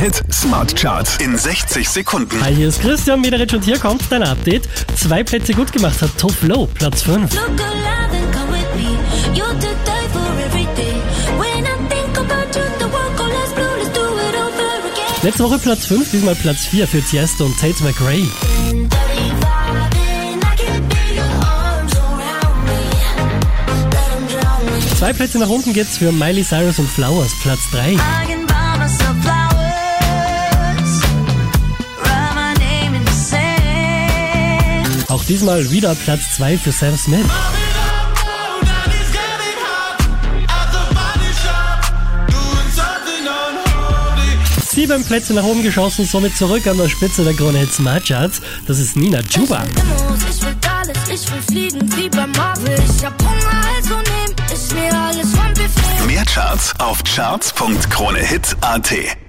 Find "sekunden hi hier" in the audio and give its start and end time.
1.88-2.68